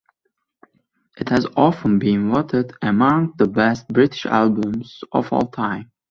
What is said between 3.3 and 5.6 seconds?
the best British albums of all